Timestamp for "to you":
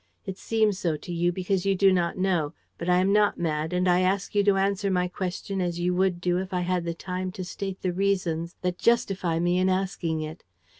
0.97-1.31